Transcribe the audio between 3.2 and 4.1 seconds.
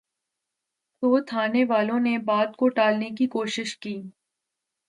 کوشش کی۔